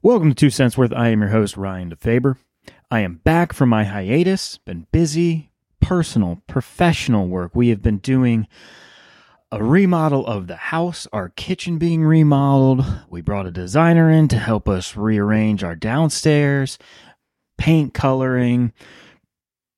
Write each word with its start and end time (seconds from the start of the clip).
Welcome 0.00 0.28
to 0.28 0.34
Two 0.36 0.50
Cents 0.50 0.78
Worth. 0.78 0.92
I 0.92 1.08
am 1.08 1.22
your 1.22 1.30
host, 1.30 1.56
Ryan 1.56 1.90
DeFaber. 1.90 2.36
I 2.88 3.00
am 3.00 3.16
back 3.24 3.52
from 3.52 3.68
my 3.68 3.82
hiatus, 3.82 4.56
been 4.58 4.86
busy, 4.92 5.50
personal, 5.80 6.40
professional 6.46 7.26
work. 7.26 7.50
We 7.56 7.70
have 7.70 7.82
been 7.82 7.98
doing 7.98 8.46
a 9.50 9.60
remodel 9.60 10.24
of 10.24 10.46
the 10.46 10.54
house, 10.54 11.08
our 11.12 11.30
kitchen 11.30 11.78
being 11.78 12.04
remodeled. 12.04 12.84
We 13.10 13.22
brought 13.22 13.46
a 13.46 13.50
designer 13.50 14.08
in 14.08 14.28
to 14.28 14.38
help 14.38 14.68
us 14.68 14.96
rearrange 14.96 15.64
our 15.64 15.74
downstairs, 15.74 16.78
paint 17.56 17.92
coloring. 17.92 18.72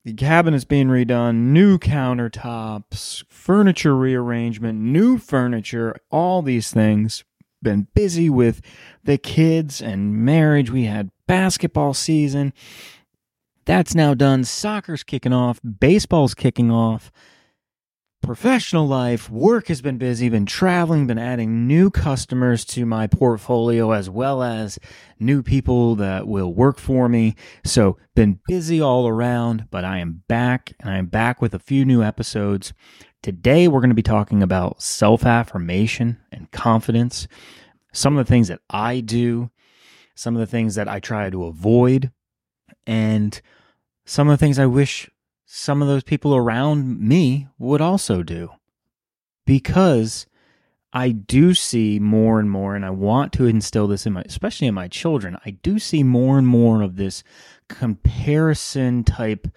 The 0.05 0.12
cabinets 0.12 0.66
being 0.66 0.88
redone, 0.88 1.37
new 1.52 1.79
countertops, 1.79 3.24
furniture 3.30 3.96
rearrangement, 3.96 4.80
new 4.80 5.16
furniture, 5.16 5.96
all 6.10 6.43
these 6.43 6.71
things. 6.71 7.24
Been 7.62 7.88
busy 7.94 8.30
with 8.30 8.60
the 9.04 9.18
kids 9.18 9.82
and 9.82 10.14
marriage. 10.24 10.70
We 10.70 10.84
had 10.84 11.10
basketball 11.26 11.94
season. 11.94 12.52
That's 13.66 13.94
now 13.94 14.14
done. 14.14 14.44
Soccer's 14.44 15.02
kicking 15.02 15.32
off. 15.32 15.60
Baseball's 15.62 16.34
kicking 16.34 16.70
off. 16.70 17.12
Professional 18.23 18.87
life, 18.87 19.30
work 19.30 19.68
has 19.68 19.80
been 19.80 19.96
busy, 19.96 20.29
been 20.29 20.45
traveling, 20.45 21.07
been 21.07 21.18
adding 21.18 21.66
new 21.66 21.90
customers 21.90 22.66
to 22.66 22.85
my 22.85 23.07
portfolio 23.07 23.93
as 23.93 24.10
well 24.10 24.43
as 24.43 24.79
new 25.18 25.43
people 25.43 25.95
that 25.95 26.29
will 26.29 26.52
work 26.52 26.79
for 26.79 27.09
me. 27.09 27.35
So, 27.65 27.96
been 28.15 28.38
busy 28.46 28.79
all 28.79 29.09
around, 29.09 29.68
but 29.71 29.87
I 29.87 29.99
am 29.99 30.23
back 30.29 30.74
and 30.79 30.90
I 30.90 30.99
am 30.99 31.07
back 31.07 31.40
with 31.40 31.54
a 31.54 31.59
few 31.59 31.87
new 31.87 32.02
episodes. 32.02 32.74
Today, 33.23 33.66
we're 33.68 33.80
going 33.80 33.88
to 33.88 33.95
be 33.95 34.02
talking 34.02 34.43
about 34.43 34.82
self 34.82 35.24
affirmation 35.24 36.18
and 36.30 36.51
confidence, 36.51 37.27
some 37.93 38.18
of 38.18 38.27
the 38.27 38.30
things 38.30 38.49
that 38.49 38.60
I 38.68 39.01
do, 39.01 39.51
some 40.15 40.37
of 40.37 40.40
the 40.40 40.46
things 40.46 40.74
that 40.74 40.88
I 40.88 41.01
try 41.01 41.30
to 41.30 41.46
avoid, 41.46 42.12
and 42.87 43.40
some 44.05 44.29
of 44.29 44.38
the 44.38 44.45
things 44.45 44.59
I 44.59 44.66
wish 44.66 45.09
some 45.52 45.82
of 45.82 45.88
those 45.88 46.04
people 46.04 46.37
around 46.37 47.01
me 47.01 47.48
would 47.59 47.80
also 47.80 48.23
do. 48.23 48.51
Because 49.45 50.29
I 50.93 51.10
do 51.10 51.54
see 51.54 51.98
more 51.98 52.38
and 52.38 52.48
more, 52.48 52.76
and 52.76 52.87
I 52.87 52.90
want 52.90 53.32
to 53.32 53.46
instill 53.46 53.88
this 53.88 54.06
in 54.06 54.12
my, 54.12 54.23
especially 54.23 54.68
in 54.68 54.74
my 54.74 54.87
children, 54.87 55.37
I 55.45 55.51
do 55.51 55.80
see 55.80 56.04
more 56.04 56.38
and 56.38 56.46
more 56.46 56.82
of 56.82 56.95
this 56.95 57.24
comparison 57.68 59.02
type 59.02 59.48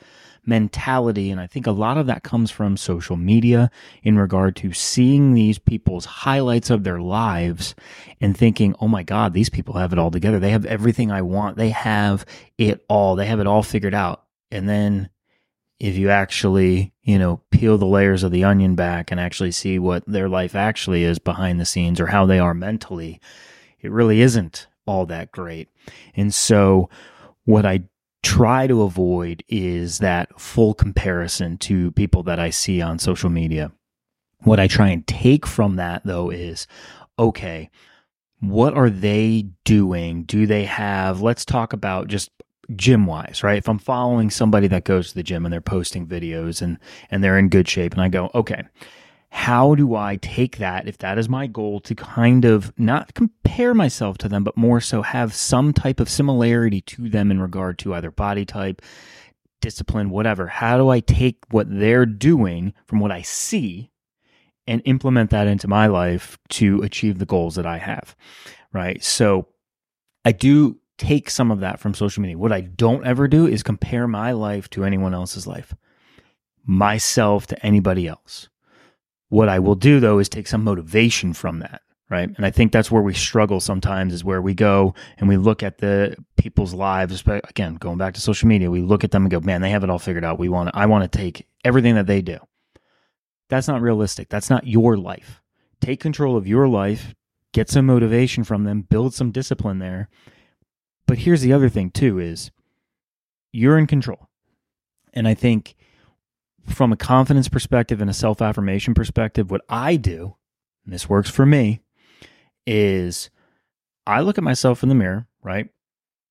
mentality. 0.43 1.29
And 1.29 1.39
I 1.39 1.45
think 1.45 1.67
a 1.67 1.71
lot 1.71 1.99
of 1.99 2.07
that 2.07 2.23
comes 2.23 2.49
from 2.49 2.75
social 2.75 3.15
media 3.15 3.69
in 4.01 4.17
regard 4.17 4.55
to 4.57 4.73
seeing 4.73 5.33
these 5.35 5.59
people's 5.59 6.05
highlights 6.05 6.71
of 6.71 6.83
their 6.83 7.01
lives 7.01 7.75
and 8.19 8.35
thinking, 8.35 8.73
oh 8.79 8.87
my 8.87 9.03
God, 9.03 9.33
these 9.33 9.49
people 9.49 9.75
have 9.75 9.93
it 9.93 9.99
all 9.99 10.09
together. 10.09 10.39
They 10.39 10.51
have 10.51 10.65
everything 10.65 11.11
I 11.11 11.21
want. 11.21 11.55
They 11.55 11.69
have 11.69 12.25
it 12.57 12.83
all. 12.89 13.15
They 13.15 13.27
have 13.27 13.39
it 13.39 13.47
all 13.47 13.61
figured 13.61 13.93
out. 13.93 14.23
And 14.49 14.67
then 14.67 15.09
if 15.83 15.97
you 15.97 16.09
actually, 16.09 16.93
you 17.03 17.19
know, 17.19 17.41
peel 17.51 17.77
the 17.77 17.85
layers 17.85 18.23
of 18.23 18.31
the 18.31 18.45
onion 18.45 18.73
back 18.73 19.11
and 19.11 19.19
actually 19.19 19.51
see 19.51 19.77
what 19.77 20.01
their 20.07 20.29
life 20.29 20.55
actually 20.55 21.03
is 21.03 21.19
behind 21.19 21.59
the 21.59 21.65
scenes 21.65 21.99
or 21.99 22.05
how 22.05 22.25
they 22.25 22.39
are 22.39 22.53
mentally, 22.53 23.19
it 23.81 23.91
really 23.91 24.21
isn't 24.21 24.67
all 24.85 25.05
that 25.05 25.33
great. 25.33 25.67
And 26.15 26.33
so, 26.33 26.89
what 27.43 27.65
I 27.65 27.83
try 28.21 28.65
to 28.65 28.83
avoid 28.83 29.43
is 29.49 29.97
that 29.97 30.39
full 30.39 30.73
comparison 30.73 31.57
to 31.57 31.91
people 31.91 32.23
that 32.23 32.39
I 32.39 32.49
see 32.49 32.81
on 32.81 32.97
social 32.97 33.29
media. 33.29 33.73
What 34.43 34.61
I 34.61 34.67
try 34.67 34.87
and 34.87 35.05
take 35.05 35.45
from 35.45 35.75
that, 35.75 36.03
though, 36.05 36.29
is 36.29 36.65
okay, 37.19 37.69
what 38.39 38.73
are 38.73 38.89
they 38.89 39.49
doing? 39.65 40.23
Do 40.23 40.47
they 40.47 40.63
have, 40.63 41.19
let's 41.19 41.43
talk 41.43 41.73
about 41.73 42.07
just 42.07 42.29
gym 42.75 43.05
wise, 43.05 43.41
right? 43.43 43.57
If 43.57 43.67
I'm 43.67 43.79
following 43.79 44.29
somebody 44.29 44.67
that 44.67 44.85
goes 44.85 45.09
to 45.09 45.15
the 45.15 45.23
gym 45.23 45.45
and 45.45 45.51
they're 45.53 45.61
posting 45.61 46.07
videos 46.07 46.61
and 46.61 46.77
and 47.11 47.23
they're 47.23 47.37
in 47.37 47.49
good 47.49 47.67
shape 47.67 47.93
and 47.93 48.01
I 48.01 48.09
go, 48.09 48.31
"Okay, 48.33 48.63
how 49.33 49.73
do 49.73 49.95
I 49.95 50.17
take 50.17 50.57
that 50.57 50.87
if 50.87 50.99
that 50.99 51.17
is 51.17 51.27
my 51.27 51.47
goal 51.47 51.79
to 51.81 51.95
kind 51.95 52.45
of 52.45 52.71
not 52.77 53.15
compare 53.15 53.73
myself 53.73 54.19
to 54.19 54.29
them, 54.29 54.43
but 54.43 54.55
more 54.55 54.79
so 54.79 55.01
have 55.01 55.33
some 55.33 55.73
type 55.73 55.99
of 55.99 56.07
similarity 56.07 56.81
to 56.81 57.09
them 57.09 57.31
in 57.31 57.41
regard 57.41 57.79
to 57.79 57.95
either 57.95 58.11
body 58.11 58.45
type, 58.45 58.79
discipline, 59.59 60.11
whatever. 60.11 60.45
How 60.45 60.77
do 60.77 60.89
I 60.89 60.99
take 60.99 61.37
what 61.49 61.65
they're 61.67 62.05
doing 62.05 62.73
from 62.85 62.99
what 62.99 63.11
I 63.11 63.23
see 63.23 63.89
and 64.67 64.83
implement 64.85 65.31
that 65.31 65.47
into 65.47 65.67
my 65.67 65.87
life 65.87 66.37
to 66.49 66.83
achieve 66.83 67.17
the 67.17 67.25
goals 67.25 67.55
that 67.55 67.65
I 67.65 67.79
have? 67.79 68.15
Right? 68.71 69.03
So 69.03 69.47
I 70.23 70.31
do 70.31 70.77
take 70.97 71.29
some 71.29 71.51
of 71.51 71.59
that 71.61 71.79
from 71.79 71.93
social 71.93 72.21
media. 72.21 72.37
What 72.37 72.51
I 72.51 72.61
don't 72.61 73.05
ever 73.05 73.27
do 73.27 73.47
is 73.47 73.63
compare 73.63 74.07
my 74.07 74.31
life 74.31 74.69
to 74.71 74.83
anyone 74.83 75.13
else's 75.13 75.47
life, 75.47 75.73
myself 76.65 77.47
to 77.47 77.65
anybody 77.65 78.07
else. 78.07 78.49
What 79.29 79.49
I 79.49 79.59
will 79.59 79.75
do 79.75 79.99
though 79.99 80.19
is 80.19 80.29
take 80.29 80.47
some 80.47 80.63
motivation 80.63 81.33
from 81.33 81.59
that, 81.59 81.81
right? 82.09 82.29
And 82.35 82.45
I 82.45 82.51
think 82.51 82.71
that's 82.71 82.91
where 82.91 83.01
we 83.01 83.13
struggle 83.13 83.59
sometimes 83.59 84.13
is 84.13 84.23
where 84.23 84.41
we 84.41 84.53
go 84.53 84.93
and 85.17 85.27
we 85.27 85.37
look 85.37 85.63
at 85.63 85.79
the 85.79 86.15
people's 86.37 86.73
lives, 86.73 87.23
but 87.23 87.49
again, 87.49 87.75
going 87.75 87.97
back 87.97 88.13
to 88.13 88.21
social 88.21 88.47
media, 88.47 88.69
we 88.69 88.81
look 88.81 89.03
at 89.03 89.11
them 89.11 89.23
and 89.23 89.31
go, 89.31 89.39
man, 89.39 89.61
they 89.61 89.71
have 89.71 89.83
it 89.83 89.89
all 89.89 89.99
figured 89.99 90.23
out. 90.23 90.37
We 90.37 90.49
want 90.49 90.69
to, 90.69 90.77
I 90.77 90.85
want 90.85 91.11
to 91.11 91.17
take 91.17 91.47
everything 91.63 91.95
that 91.95 92.05
they 92.05 92.21
do. 92.21 92.37
That's 93.49 93.67
not 93.67 93.81
realistic. 93.81 94.29
That's 94.29 94.49
not 94.49 94.67
your 94.67 94.97
life. 94.97 95.41
Take 95.81 95.99
control 95.99 96.37
of 96.37 96.47
your 96.47 96.67
life, 96.67 97.13
get 97.51 97.69
some 97.69 97.85
motivation 97.85 98.43
from 98.43 98.63
them, 98.63 98.81
build 98.81 99.13
some 99.13 99.31
discipline 99.31 99.79
there, 99.79 100.09
but 101.13 101.19
here's 101.19 101.41
the 101.41 101.53
other 101.53 101.69
thing 101.69 101.91
too 101.91 102.17
is 102.17 102.49
you're 103.51 103.77
in 103.77 103.85
control. 103.85 104.29
And 105.13 105.27
I 105.27 105.35
think 105.35 105.75
from 106.65 106.91
a 106.91 106.97
confidence 106.97 107.47
perspective 107.47 108.01
and 108.01 108.09
a 108.09 108.13
self-affirmation 108.13 108.95
perspective, 108.95 109.51
what 109.51 109.61
I 109.69 109.95
do, 109.95 110.37
and 110.83 110.91
this 110.91 111.07
works 111.07 111.29
for 111.29 111.45
me, 111.45 111.81
is 112.65 113.29
I 114.07 114.21
look 114.21 114.39
at 114.39 114.43
myself 114.43 114.81
in 114.81 114.89
the 114.89 114.95
mirror, 114.95 115.27
right? 115.43 115.69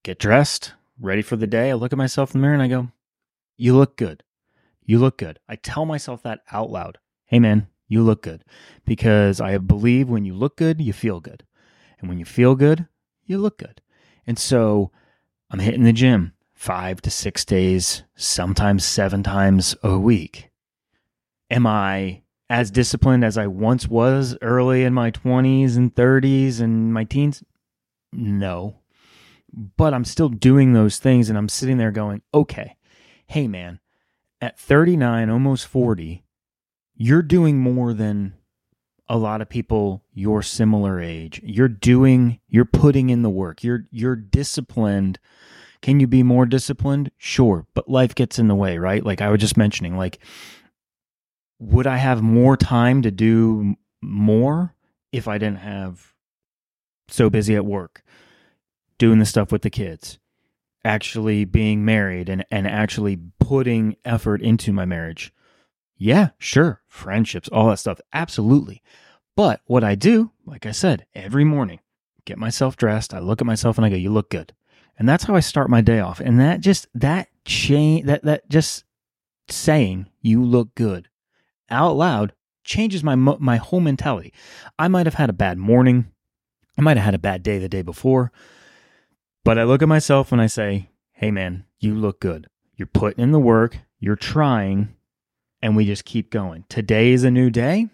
Get 0.02 0.18
dressed, 0.18 0.72
ready 0.98 1.22
for 1.22 1.36
the 1.36 1.46
day. 1.46 1.70
I 1.70 1.74
look 1.74 1.92
at 1.92 1.96
myself 1.96 2.34
in 2.34 2.40
the 2.40 2.42
mirror 2.42 2.54
and 2.54 2.62
I 2.64 2.66
go, 2.66 2.90
"You 3.56 3.76
look 3.76 3.96
good. 3.96 4.24
You 4.84 4.98
look 4.98 5.16
good." 5.16 5.38
I 5.48 5.54
tell 5.54 5.86
myself 5.86 6.24
that 6.24 6.40
out 6.50 6.70
loud. 6.72 6.98
"Hey 7.26 7.38
man, 7.38 7.68
you 7.86 8.02
look 8.02 8.20
good." 8.20 8.44
Because 8.84 9.40
I 9.40 9.58
believe 9.58 10.08
when 10.08 10.24
you 10.24 10.34
look 10.34 10.56
good, 10.56 10.80
you 10.80 10.92
feel 10.92 11.20
good. 11.20 11.46
And 12.00 12.08
when 12.08 12.18
you 12.18 12.24
feel 12.24 12.56
good, 12.56 12.88
you 13.24 13.38
look 13.38 13.58
good. 13.58 13.80
And 14.26 14.38
so 14.38 14.90
I'm 15.50 15.58
hitting 15.58 15.84
the 15.84 15.92
gym 15.92 16.32
five 16.54 17.02
to 17.02 17.10
six 17.10 17.44
days, 17.44 18.04
sometimes 18.14 18.84
seven 18.84 19.22
times 19.22 19.74
a 19.82 19.98
week. 19.98 20.50
Am 21.50 21.66
I 21.66 22.22
as 22.48 22.70
disciplined 22.70 23.24
as 23.24 23.36
I 23.36 23.46
once 23.46 23.88
was 23.88 24.36
early 24.42 24.84
in 24.84 24.94
my 24.94 25.10
20s 25.10 25.76
and 25.76 25.94
30s 25.94 26.60
and 26.60 26.94
my 26.94 27.04
teens? 27.04 27.42
No. 28.12 28.78
But 29.52 29.92
I'm 29.92 30.04
still 30.04 30.28
doing 30.28 30.72
those 30.72 30.98
things 30.98 31.28
and 31.28 31.36
I'm 31.36 31.48
sitting 31.48 31.78
there 31.78 31.90
going, 31.90 32.22
okay, 32.32 32.76
hey 33.26 33.48
man, 33.48 33.80
at 34.40 34.58
39, 34.58 35.30
almost 35.30 35.66
40, 35.66 36.24
you're 36.94 37.22
doing 37.22 37.58
more 37.58 37.92
than 37.92 38.34
a 39.12 39.18
lot 39.18 39.42
of 39.42 39.48
people 39.48 40.02
your 40.14 40.40
similar 40.40 40.98
age. 40.98 41.38
You're 41.44 41.68
doing, 41.68 42.40
you're 42.48 42.64
putting 42.64 43.10
in 43.10 43.20
the 43.20 43.28
work. 43.28 43.62
You're 43.62 43.84
you're 43.90 44.16
disciplined. 44.16 45.18
Can 45.82 46.00
you 46.00 46.06
be 46.06 46.22
more 46.22 46.46
disciplined? 46.46 47.10
Sure, 47.18 47.66
but 47.74 47.90
life 47.90 48.14
gets 48.14 48.38
in 48.38 48.48
the 48.48 48.54
way, 48.54 48.78
right? 48.78 49.04
Like 49.04 49.20
I 49.20 49.28
was 49.28 49.38
just 49.38 49.58
mentioning, 49.58 49.98
like 49.98 50.18
would 51.58 51.86
I 51.86 51.98
have 51.98 52.22
more 52.22 52.56
time 52.56 53.02
to 53.02 53.10
do 53.10 53.76
more 54.00 54.74
if 55.12 55.28
I 55.28 55.36
didn't 55.36 55.58
have 55.58 56.14
so 57.08 57.28
busy 57.28 57.54
at 57.54 57.66
work, 57.66 58.02
doing 58.96 59.18
the 59.18 59.26
stuff 59.26 59.52
with 59.52 59.60
the 59.60 59.70
kids, 59.70 60.18
actually 60.86 61.44
being 61.44 61.84
married 61.84 62.30
and, 62.30 62.46
and 62.50 62.66
actually 62.66 63.18
putting 63.38 63.94
effort 64.06 64.40
into 64.40 64.72
my 64.72 64.86
marriage? 64.86 65.34
Yeah, 66.02 66.30
sure. 66.36 66.82
Friendships, 66.88 67.48
all 67.50 67.68
that 67.68 67.78
stuff. 67.78 68.00
Absolutely. 68.12 68.82
But 69.36 69.60
what 69.66 69.84
I 69.84 69.94
do, 69.94 70.32
like 70.44 70.66
I 70.66 70.72
said, 70.72 71.06
every 71.14 71.44
morning, 71.44 71.78
get 72.24 72.38
myself 72.38 72.76
dressed, 72.76 73.14
I 73.14 73.20
look 73.20 73.40
at 73.40 73.46
myself 73.46 73.78
and 73.78 73.86
I 73.86 73.88
go, 73.88 73.94
"You 73.94 74.10
look 74.10 74.28
good." 74.28 74.52
And 74.98 75.08
that's 75.08 75.22
how 75.22 75.36
I 75.36 75.40
start 75.40 75.70
my 75.70 75.80
day 75.80 76.00
off. 76.00 76.18
And 76.18 76.40
that 76.40 76.60
just 76.60 76.88
that 76.92 77.28
chain 77.44 78.06
that 78.06 78.24
that 78.24 78.48
just 78.48 78.82
saying, 79.48 80.08
"You 80.20 80.42
look 80.44 80.74
good." 80.74 81.08
out 81.70 81.96
loud 81.96 82.32
changes 82.64 83.04
my 83.04 83.14
my 83.14 83.58
whole 83.58 83.80
mentality. 83.80 84.32
I 84.80 84.88
might 84.88 85.06
have 85.06 85.14
had 85.14 85.30
a 85.30 85.32
bad 85.32 85.56
morning. 85.56 86.06
I 86.76 86.82
might 86.82 86.96
have 86.96 87.04
had 87.04 87.14
a 87.14 87.18
bad 87.18 87.44
day 87.44 87.58
the 87.58 87.68
day 87.68 87.82
before. 87.82 88.32
But 89.44 89.56
I 89.56 89.62
look 89.62 89.82
at 89.82 89.88
myself 89.88 90.32
and 90.32 90.42
I 90.42 90.48
say, 90.48 90.90
"Hey 91.12 91.30
man, 91.30 91.64
you 91.78 91.94
look 91.94 92.18
good. 92.18 92.48
You're 92.74 92.86
putting 92.86 93.22
in 93.22 93.30
the 93.30 93.38
work, 93.38 93.78
you're 94.00 94.16
trying, 94.16 94.96
and 95.62 95.76
we 95.76 95.86
just 95.86 96.04
keep 96.04 96.30
going. 96.30 96.64
Today 96.68 97.12
is 97.12 97.24
a 97.24 97.30
new 97.30 97.50
day 97.50 97.88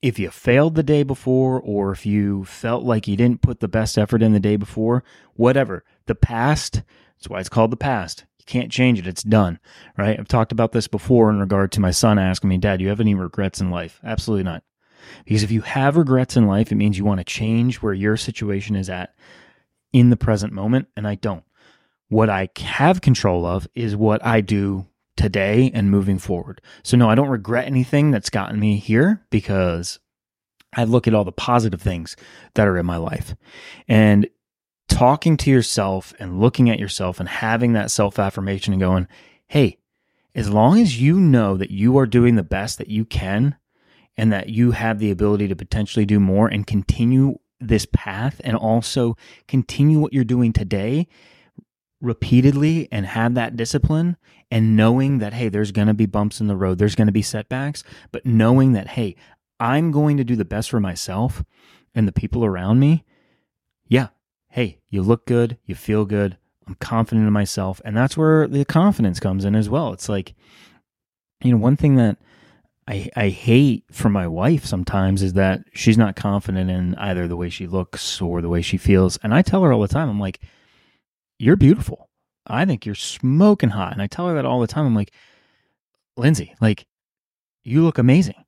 if 0.00 0.18
you 0.18 0.30
failed 0.30 0.74
the 0.74 0.82
day 0.82 1.02
before 1.02 1.60
or 1.60 1.90
if 1.90 2.06
you 2.06 2.44
felt 2.44 2.84
like 2.84 3.08
you 3.08 3.16
didn't 3.16 3.42
put 3.42 3.60
the 3.60 3.68
best 3.68 3.98
effort 3.98 4.22
in 4.22 4.32
the 4.32 4.40
day 4.40 4.56
before, 4.56 5.02
whatever, 5.34 5.84
the 6.06 6.14
past, 6.14 6.82
that's 7.16 7.28
why 7.28 7.40
it's 7.40 7.48
called 7.48 7.72
the 7.72 7.76
past. 7.76 8.24
You 8.38 8.44
can't 8.46 8.70
change 8.70 8.98
it. 8.98 9.06
It's 9.06 9.24
done, 9.24 9.58
right? 9.96 10.18
I've 10.18 10.28
talked 10.28 10.52
about 10.52 10.72
this 10.72 10.86
before 10.86 11.30
in 11.30 11.40
regard 11.40 11.72
to 11.72 11.80
my 11.80 11.90
son 11.90 12.18
asking 12.18 12.48
me, 12.48 12.58
Dad, 12.58 12.76
do 12.76 12.84
you 12.84 12.90
have 12.90 13.00
any 13.00 13.14
regrets 13.14 13.60
in 13.60 13.70
life? 13.70 14.00
Absolutely 14.04 14.44
not. 14.44 14.62
Because 15.24 15.42
if 15.42 15.50
you 15.50 15.62
have 15.62 15.96
regrets 15.96 16.36
in 16.36 16.46
life, 16.46 16.70
it 16.70 16.76
means 16.76 16.96
you 16.96 17.04
want 17.04 17.18
to 17.18 17.24
change 17.24 17.76
where 17.76 17.94
your 17.94 18.16
situation 18.16 18.76
is 18.76 18.88
at 18.88 19.14
in 19.92 20.10
the 20.10 20.16
present 20.16 20.52
moment, 20.52 20.86
and 20.96 21.08
I 21.08 21.14
don't. 21.16 21.44
What 22.08 22.30
I 22.30 22.48
have 22.58 23.00
control 23.00 23.44
of 23.46 23.66
is 23.74 23.96
what 23.96 24.24
I 24.24 24.40
do 24.42 24.86
today 25.18 25.70
and 25.74 25.90
moving 25.90 26.18
forward. 26.18 26.62
So, 26.82 26.96
no, 26.96 27.10
I 27.10 27.14
don't 27.14 27.28
regret 27.28 27.66
anything 27.66 28.10
that's 28.10 28.30
gotten 28.30 28.58
me 28.58 28.76
here 28.76 29.26
because 29.28 29.98
I 30.74 30.84
look 30.84 31.06
at 31.06 31.14
all 31.14 31.24
the 31.24 31.32
positive 31.32 31.82
things 31.82 32.16
that 32.54 32.66
are 32.66 32.78
in 32.78 32.86
my 32.86 32.96
life. 32.96 33.34
And 33.86 34.28
talking 34.88 35.36
to 35.36 35.50
yourself 35.50 36.14
and 36.18 36.40
looking 36.40 36.70
at 36.70 36.78
yourself 36.78 37.20
and 37.20 37.28
having 37.28 37.74
that 37.74 37.90
self 37.90 38.18
affirmation 38.18 38.72
and 38.72 38.80
going, 38.80 39.06
hey, 39.48 39.78
as 40.34 40.48
long 40.48 40.80
as 40.80 41.00
you 41.00 41.20
know 41.20 41.56
that 41.56 41.70
you 41.70 41.98
are 41.98 42.06
doing 42.06 42.36
the 42.36 42.42
best 42.42 42.78
that 42.78 42.88
you 42.88 43.04
can 43.04 43.56
and 44.16 44.32
that 44.32 44.48
you 44.48 44.70
have 44.72 44.98
the 44.98 45.10
ability 45.10 45.48
to 45.48 45.56
potentially 45.56 46.06
do 46.06 46.20
more 46.20 46.48
and 46.48 46.66
continue 46.66 47.38
this 47.60 47.86
path 47.92 48.40
and 48.44 48.56
also 48.56 49.16
continue 49.46 49.98
what 49.98 50.12
you're 50.12 50.24
doing 50.24 50.52
today 50.52 51.08
repeatedly 52.00 52.88
and 52.92 53.06
have 53.06 53.34
that 53.34 53.56
discipline 53.56 54.16
and 54.50 54.76
knowing 54.76 55.18
that, 55.18 55.34
hey, 55.34 55.48
there's 55.48 55.72
going 55.72 55.88
to 55.88 55.94
be 55.94 56.06
bumps 56.06 56.40
in 56.40 56.46
the 56.46 56.56
road, 56.56 56.78
there's 56.78 56.94
going 56.94 57.06
to 57.06 57.12
be 57.12 57.22
setbacks, 57.22 57.82
but 58.12 58.24
knowing 58.24 58.72
that, 58.72 58.88
hey, 58.88 59.16
I'm 59.60 59.90
going 59.90 60.16
to 60.16 60.24
do 60.24 60.36
the 60.36 60.44
best 60.44 60.70
for 60.70 60.80
myself 60.80 61.44
and 61.94 62.06
the 62.06 62.12
people 62.12 62.44
around 62.44 62.78
me. 62.78 63.04
Yeah. 63.86 64.08
Hey, 64.50 64.78
you 64.88 65.02
look 65.02 65.26
good, 65.26 65.58
you 65.64 65.74
feel 65.74 66.04
good. 66.04 66.38
I'm 66.66 66.76
confident 66.76 67.26
in 67.26 67.32
myself. 67.32 67.80
And 67.84 67.96
that's 67.96 68.16
where 68.16 68.46
the 68.46 68.64
confidence 68.64 69.20
comes 69.20 69.44
in 69.44 69.54
as 69.54 69.68
well. 69.68 69.92
It's 69.92 70.08
like, 70.08 70.34
you 71.42 71.50
know, 71.50 71.56
one 71.56 71.76
thing 71.76 71.96
that 71.96 72.18
I, 72.86 73.08
I 73.16 73.28
hate 73.28 73.84
for 73.90 74.08
my 74.08 74.26
wife 74.26 74.64
sometimes 74.64 75.22
is 75.22 75.34
that 75.34 75.60
she's 75.74 75.98
not 75.98 76.16
confident 76.16 76.70
in 76.70 76.94
either 76.96 77.28
the 77.28 77.36
way 77.36 77.50
she 77.50 77.66
looks 77.66 78.20
or 78.20 78.40
the 78.40 78.48
way 78.48 78.62
she 78.62 78.76
feels. 78.76 79.18
And 79.22 79.34
I 79.34 79.42
tell 79.42 79.62
her 79.62 79.72
all 79.72 79.82
the 79.82 79.88
time, 79.88 80.08
I'm 80.08 80.20
like, 80.20 80.40
you're 81.38 81.56
beautiful. 81.56 82.08
I 82.46 82.64
think 82.64 82.86
you're 82.86 82.94
smoking 82.94 83.70
hot. 83.70 83.92
And 83.92 84.02
I 84.02 84.06
tell 84.06 84.28
her 84.28 84.34
that 84.34 84.46
all 84.46 84.60
the 84.60 84.66
time. 84.66 84.86
I'm 84.86 84.94
like, 84.94 85.12
Lindsay, 86.16 86.54
like, 86.60 86.86
you 87.62 87.82
look 87.82 87.98
amazing. 87.98 88.44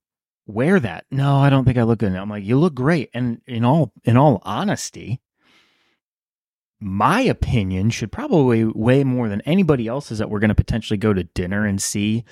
Wear 0.46 0.80
that. 0.80 1.04
No, 1.10 1.36
I 1.36 1.50
don't 1.50 1.64
think 1.64 1.78
I 1.78 1.84
look 1.84 2.00
good. 2.00 2.14
I'm 2.14 2.30
like, 2.30 2.44
you 2.44 2.58
look 2.58 2.74
great. 2.74 3.10
And 3.14 3.40
in 3.46 3.64
all 3.64 3.92
in 4.04 4.16
all 4.16 4.40
honesty, 4.42 5.20
my 6.80 7.20
opinion 7.20 7.90
should 7.90 8.10
probably 8.10 8.64
weigh 8.64 9.04
more 9.04 9.28
than 9.28 9.42
anybody 9.42 9.86
else's 9.86 10.18
that 10.18 10.30
we're 10.30 10.40
going 10.40 10.48
to 10.48 10.54
potentially 10.54 10.96
go 10.96 11.12
to 11.12 11.24
dinner 11.24 11.66
and 11.66 11.80
see 11.80 12.24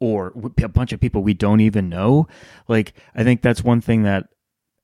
or 0.00 0.32
a 0.60 0.68
bunch 0.68 0.92
of 0.92 1.00
people 1.00 1.22
we 1.22 1.32
don't 1.32 1.60
even 1.60 1.88
know. 1.88 2.26
Like, 2.66 2.94
I 3.14 3.22
think 3.22 3.40
that's 3.40 3.62
one 3.62 3.80
thing 3.80 4.02
that 4.02 4.26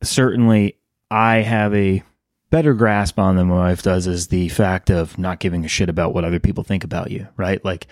certainly 0.03 0.79
I 1.11 1.39
have 1.39 1.75
a 1.75 2.03
better 2.51 2.75
grasp 2.75 3.19
on 3.19 3.37
than 3.37 3.49
my 3.49 3.57
wife 3.57 3.83
does 3.83 4.07
is 4.07 4.29
the 4.29 4.49
fact 4.49 4.91
of 4.91 5.19
not 5.19 5.41
giving 5.41 5.65
a 5.65 5.69
shit 5.69 5.89
about 5.89 6.15
what 6.15 6.25
other 6.25 6.41
people 6.41 6.65
think 6.65 6.85
about 6.85 7.11
you, 7.11 7.29
right? 7.37 7.65
Like, 7.65 7.87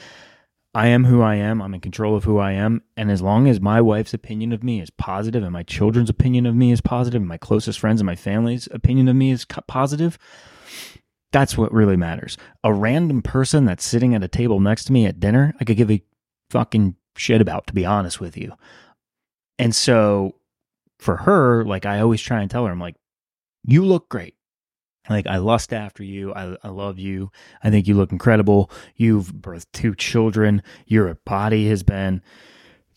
I 0.74 0.88
am 0.88 1.04
who 1.04 1.22
I 1.22 1.36
am. 1.36 1.62
I'm 1.62 1.72
in 1.72 1.80
control 1.80 2.14
of 2.16 2.24
who 2.24 2.36
I 2.36 2.52
am. 2.52 2.82
And 2.98 3.10
as 3.10 3.22
long 3.22 3.48
as 3.48 3.62
my 3.62 3.80
wife's 3.80 4.12
opinion 4.12 4.52
of 4.52 4.62
me 4.62 4.80
is 4.82 4.90
positive 4.90 5.42
and 5.42 5.52
my 5.52 5.62
children's 5.62 6.10
opinion 6.10 6.44
of 6.44 6.54
me 6.54 6.70
is 6.70 6.82
positive 6.82 7.22
and 7.22 7.28
my 7.28 7.38
closest 7.38 7.78
friends 7.78 8.00
and 8.00 8.06
my 8.06 8.14
family's 8.14 8.68
opinion 8.70 9.08
of 9.08 9.16
me 9.16 9.30
is 9.30 9.46
positive, 9.46 10.18
that's 11.32 11.56
what 11.56 11.72
really 11.72 11.96
matters. 11.96 12.36
A 12.62 12.74
random 12.74 13.22
person 13.22 13.64
that's 13.64 13.86
sitting 13.86 14.14
at 14.14 14.22
a 14.22 14.28
table 14.28 14.60
next 14.60 14.84
to 14.84 14.92
me 14.92 15.06
at 15.06 15.18
dinner, 15.18 15.54
I 15.58 15.64
could 15.64 15.78
give 15.78 15.90
a 15.90 16.02
fucking 16.50 16.96
shit 17.16 17.40
about, 17.40 17.66
to 17.68 17.74
be 17.74 17.86
honest 17.86 18.20
with 18.20 18.36
you. 18.36 18.52
And 19.58 19.74
so 19.74 20.36
for 20.98 21.16
her, 21.16 21.64
like 21.64 21.86
I 21.86 22.00
always 22.00 22.20
try 22.20 22.42
and 22.42 22.50
tell 22.50 22.66
her, 22.66 22.72
I'm 22.72 22.80
like, 22.80 22.96
you 23.64 23.84
look 23.84 24.10
great. 24.10 24.35
Like 25.08 25.26
I 25.26 25.38
lust 25.38 25.72
after 25.72 26.02
you. 26.02 26.34
I, 26.34 26.56
I 26.62 26.68
love 26.68 26.98
you. 26.98 27.30
I 27.62 27.70
think 27.70 27.86
you 27.86 27.94
look 27.94 28.12
incredible. 28.12 28.70
You've 28.96 29.32
birthed 29.32 29.66
two 29.72 29.94
children. 29.94 30.62
Your 30.86 31.14
body 31.24 31.68
has 31.68 31.82
been 31.82 32.22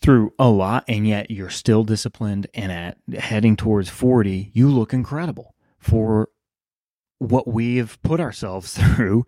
through 0.00 0.32
a 0.38 0.48
lot, 0.48 0.84
and 0.88 1.06
yet 1.06 1.30
you're 1.30 1.50
still 1.50 1.84
disciplined. 1.84 2.46
And 2.54 2.72
at 2.72 2.98
heading 3.22 3.56
towards 3.56 3.88
40, 3.88 4.50
you 4.54 4.68
look 4.68 4.92
incredible 4.92 5.54
for 5.78 6.28
what 7.18 7.46
we've 7.46 8.00
put 8.02 8.20
ourselves 8.20 8.74
through 8.78 9.26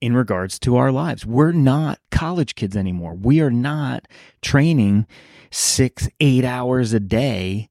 in 0.00 0.14
regards 0.14 0.58
to 0.58 0.76
our 0.76 0.92
lives. 0.92 1.24
We're 1.24 1.52
not 1.52 1.98
college 2.10 2.54
kids 2.54 2.76
anymore. 2.76 3.14
We 3.14 3.40
are 3.40 3.50
not 3.50 4.06
training 4.42 5.06
six, 5.50 6.08
eight 6.20 6.44
hours 6.44 6.92
a 6.92 7.00
day 7.00 7.70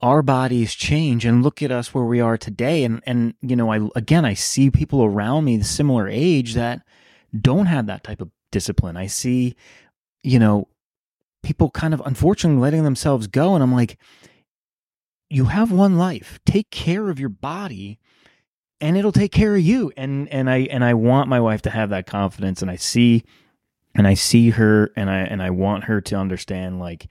our 0.00 0.22
bodies 0.22 0.74
change 0.74 1.24
and 1.24 1.42
look 1.42 1.62
at 1.62 1.72
us 1.72 1.94
where 1.94 2.04
we 2.04 2.20
are 2.20 2.36
today 2.36 2.84
and 2.84 3.02
and 3.06 3.34
you 3.40 3.56
know 3.56 3.72
I 3.72 3.88
again 3.96 4.24
I 4.24 4.34
see 4.34 4.70
people 4.70 5.02
around 5.02 5.44
me 5.44 5.56
the 5.56 5.64
similar 5.64 6.08
age 6.08 6.54
that 6.54 6.82
don't 7.38 7.66
have 7.66 7.86
that 7.86 8.04
type 8.04 8.20
of 8.20 8.30
discipline. 8.52 8.96
I 8.96 9.06
see 9.06 9.56
you 10.22 10.38
know 10.38 10.68
people 11.42 11.70
kind 11.70 11.94
of 11.94 12.02
unfortunately 12.04 12.60
letting 12.60 12.84
themselves 12.84 13.26
go 13.26 13.54
and 13.54 13.62
I'm 13.62 13.72
like 13.72 13.98
you 15.28 15.46
have 15.46 15.72
one 15.72 15.98
life. 15.98 16.38
Take 16.46 16.70
care 16.70 17.08
of 17.08 17.18
your 17.18 17.28
body 17.28 17.98
and 18.80 18.96
it'll 18.96 19.12
take 19.12 19.32
care 19.32 19.56
of 19.56 19.62
you. 19.62 19.92
And 19.96 20.28
and 20.28 20.50
I 20.50 20.58
and 20.70 20.84
I 20.84 20.94
want 20.94 21.28
my 21.28 21.40
wife 21.40 21.62
to 21.62 21.70
have 21.70 21.90
that 21.90 22.06
confidence 22.06 22.62
and 22.62 22.70
I 22.70 22.76
see 22.76 23.24
and 23.94 24.06
I 24.06 24.14
see 24.14 24.50
her 24.50 24.92
and 24.94 25.08
I 25.08 25.20
and 25.20 25.42
I 25.42 25.50
want 25.50 25.84
her 25.84 26.00
to 26.02 26.16
understand 26.16 26.78
like 26.78 27.08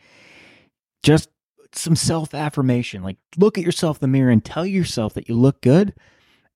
just 1.03 1.29
some 1.77 1.95
self 1.95 2.33
affirmation. 2.33 3.03
Like 3.03 3.17
look 3.37 3.57
at 3.57 3.63
yourself 3.63 3.97
in 3.97 4.01
the 4.01 4.17
mirror 4.17 4.31
and 4.31 4.43
tell 4.43 4.65
yourself 4.65 5.13
that 5.13 5.29
you 5.29 5.35
look 5.35 5.61
good 5.61 5.93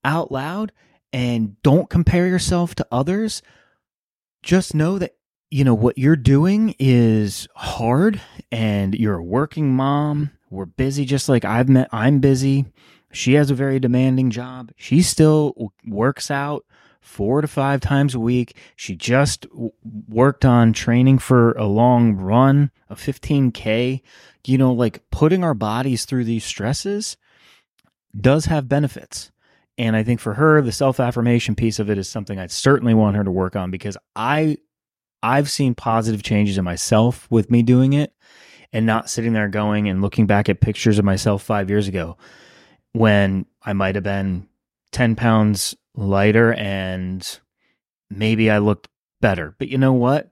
out 0.03 0.31
loud 0.31 0.71
and 1.11 1.61
don't 1.63 1.89
compare 1.89 2.27
yourself 2.27 2.75
to 2.75 2.87
others. 2.91 3.41
Just 4.43 4.73
know 4.73 4.97
that 4.99 5.15
you 5.49 5.63
know 5.63 5.73
what 5.73 5.97
you're 5.97 6.15
doing 6.15 6.75
is 6.79 7.47
hard 7.55 8.21
and 8.51 8.95
you're 8.95 9.17
a 9.17 9.23
working 9.23 9.73
mom. 9.73 10.31
We're 10.49 10.65
busy 10.65 11.05
just 11.05 11.29
like 11.29 11.45
I've 11.45 11.69
met 11.69 11.89
I'm 11.91 12.19
busy. 12.19 12.65
She 13.11 13.33
has 13.33 13.49
a 13.49 13.55
very 13.55 13.79
demanding 13.79 14.29
job. 14.29 14.71
She 14.75 15.01
still 15.01 15.73
works 15.85 16.29
out 16.29 16.65
four 17.09 17.41
to 17.41 17.47
five 17.47 17.81
times 17.81 18.13
a 18.13 18.19
week. 18.19 18.55
She 18.75 18.95
just 18.95 19.49
w- 19.49 19.71
worked 20.07 20.45
on 20.45 20.73
training 20.73 21.17
for 21.17 21.53
a 21.53 21.65
long 21.65 22.15
run, 22.15 22.71
a 22.89 22.95
15K. 22.95 24.01
You 24.45 24.57
know, 24.57 24.71
like 24.71 25.01
putting 25.09 25.43
our 25.43 25.53
bodies 25.53 26.05
through 26.05 26.25
these 26.25 26.45
stresses 26.45 27.17
does 28.19 28.45
have 28.45 28.69
benefits. 28.69 29.31
And 29.77 29.95
I 29.95 30.03
think 30.03 30.19
for 30.19 30.35
her, 30.35 30.61
the 30.61 30.71
self 30.71 30.99
affirmation 30.99 31.55
piece 31.55 31.79
of 31.79 31.89
it 31.89 31.97
is 31.97 32.07
something 32.07 32.37
I'd 32.37 32.51
certainly 32.51 32.93
want 32.93 33.17
her 33.17 33.23
to 33.23 33.31
work 33.31 33.55
on 33.55 33.71
because 33.71 33.97
I, 34.15 34.57
I've 35.23 35.49
seen 35.49 35.75
positive 35.75 36.23
changes 36.23 36.57
in 36.57 36.63
myself 36.63 37.27
with 37.29 37.49
me 37.49 37.63
doing 37.63 37.93
it 37.93 38.13
and 38.71 38.85
not 38.85 39.09
sitting 39.09 39.33
there 39.33 39.49
going 39.49 39.89
and 39.89 40.01
looking 40.01 40.27
back 40.27 40.47
at 40.47 40.61
pictures 40.61 40.99
of 40.99 41.05
myself 41.05 41.41
five 41.41 41.69
years 41.69 41.87
ago 41.87 42.17
when 42.93 43.45
I 43.63 43.73
might 43.73 43.95
have 43.95 44.03
been 44.03 44.47
10 44.91 45.15
pounds 45.15 45.75
lighter 45.95 46.53
and 46.53 47.39
maybe 48.09 48.49
I 48.49 48.59
looked 48.59 48.87
better. 49.21 49.55
But 49.57 49.69
you 49.69 49.77
know 49.77 49.93
what? 49.93 50.31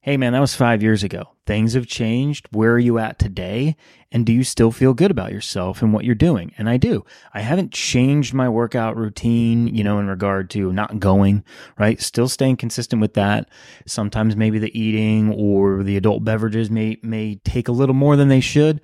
Hey 0.00 0.16
man, 0.16 0.32
that 0.32 0.40
was 0.40 0.56
five 0.56 0.82
years 0.82 1.04
ago. 1.04 1.28
Things 1.46 1.74
have 1.74 1.86
changed. 1.86 2.48
Where 2.50 2.72
are 2.72 2.78
you 2.78 2.98
at 2.98 3.20
today? 3.20 3.76
And 4.10 4.26
do 4.26 4.32
you 4.32 4.42
still 4.42 4.72
feel 4.72 4.94
good 4.94 5.12
about 5.12 5.32
yourself 5.32 5.80
and 5.80 5.92
what 5.92 6.04
you're 6.04 6.14
doing? 6.16 6.52
And 6.58 6.68
I 6.68 6.76
do. 6.76 7.04
I 7.32 7.40
haven't 7.40 7.72
changed 7.72 8.34
my 8.34 8.48
workout 8.48 8.96
routine, 8.96 9.68
you 9.68 9.84
know, 9.84 10.00
in 10.00 10.08
regard 10.08 10.50
to 10.50 10.72
not 10.72 10.98
going, 10.98 11.44
right? 11.78 12.00
Still 12.00 12.28
staying 12.28 12.56
consistent 12.56 13.00
with 13.00 13.14
that. 13.14 13.48
Sometimes 13.86 14.34
maybe 14.34 14.58
the 14.58 14.76
eating 14.78 15.32
or 15.32 15.84
the 15.84 15.96
adult 15.96 16.24
beverages 16.24 16.68
may, 16.68 16.98
may 17.02 17.36
take 17.44 17.68
a 17.68 17.72
little 17.72 17.94
more 17.94 18.16
than 18.16 18.28
they 18.28 18.40
should, 18.40 18.80